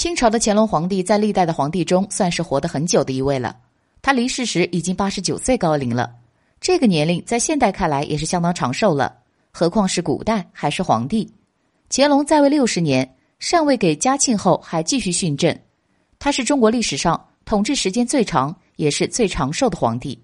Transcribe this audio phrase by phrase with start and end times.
[0.00, 3.54] 清朝的乾隆皇帝在历代的皇帝中算是活得很久的一位了，
[4.00, 6.10] 他离世时已经八十九岁高龄了。
[6.58, 9.14] 这个年龄在现代看来也是相当长寿了，
[9.50, 11.30] 何况是古代还是皇帝。
[11.90, 15.54] 乾隆在位六十年，禅位给嘉庆后还继续训政，
[16.18, 20.18] 他是中国历史上统治时间最长也是最长寿的皇帝。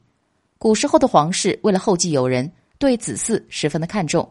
[0.56, 4.26] 古时候的皇室为了后继有人，对子嗣十分的看重，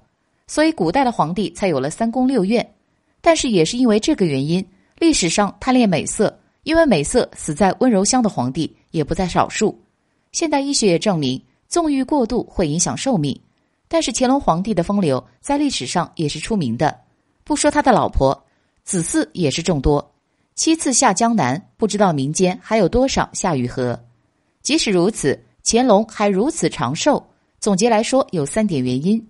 [0.47, 2.67] 所以古代的皇帝才有了三宫六院。
[3.21, 4.67] 但是也是因为这个原因，
[4.99, 9.79] 历史上贪恋美色，因为美色死在温柔乡的皇帝也不在少数。
[10.31, 11.41] 现代医学也证明。
[11.67, 13.37] 纵欲过度会影响寿命，
[13.87, 16.95] 但是乾隆皇帝的风流在历史上也是出名的。
[17.43, 18.45] 不说他的老婆，
[18.83, 20.13] 子嗣也是众多，
[20.53, 23.99] 七次下江南，不知道民间还有多少夏雨荷。
[24.61, 27.21] 即使如此，乾隆还如此长寿。
[27.59, 29.27] 总结来说，有三点原因。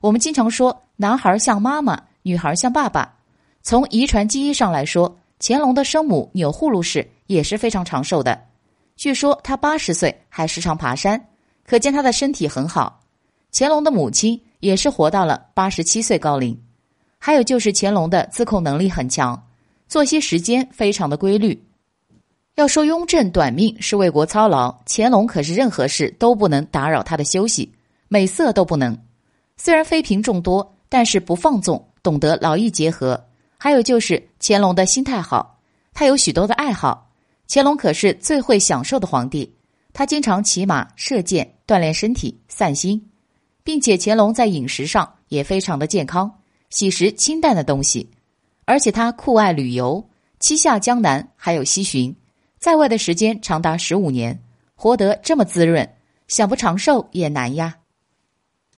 [0.00, 3.15] 我们经常说男孩像妈妈，女孩像爸爸。
[3.66, 8.40] 从遗传基因上来说，乾隆的生母钮祜禄氏也是非常长寿的，
[8.94, 11.20] 据说他八十岁还时常爬山。
[11.66, 13.02] 可见他的身体很好，
[13.52, 16.56] 乾隆的母亲也是活到了八十七岁高龄。
[17.18, 19.48] 还有就是乾隆的自控能力很强，
[19.88, 21.60] 作息时间非常的规律。
[22.54, 27.72] 要说雍正短命是为国操劳，乾隆可是任何事都不能打扰他的休息，
[28.06, 28.96] 美色都不能。
[29.56, 33.20] 虽然妃嫔众多，但是不放纵，懂得劳逸结合。
[33.58, 35.58] 还有就是乾隆的心态好，
[35.92, 37.10] 他有许多的爱好。
[37.48, 39.54] 乾隆可是最会享受的皇帝。
[39.92, 43.10] 他经常骑马、射箭，锻炼身体、散心，
[43.64, 46.30] 并且乾隆在饮食上也非常的健康，
[46.70, 48.10] 喜食清淡的东西。
[48.66, 50.06] 而且他酷爱旅游，
[50.38, 52.14] 七下江南还有西巡，
[52.58, 54.38] 在外的时间长达十五年，
[54.74, 55.88] 活得这么滋润，
[56.28, 57.76] 想不长寿也难呀。